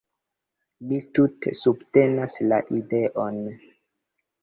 [0.91, 3.43] Mi tute subtenas la ideon.